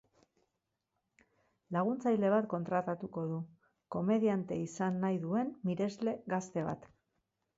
[1.75, 3.37] Laguntzaile bat kontratatuko du,
[3.97, 6.89] komediante izan nahi duen miresle gazte bat.